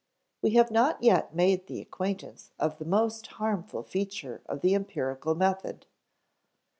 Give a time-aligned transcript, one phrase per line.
[0.41, 5.35] We have not yet made the acquaintance of the most harmful feature of the empirical
[5.35, 5.85] method.